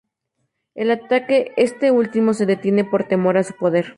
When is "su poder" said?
3.43-3.85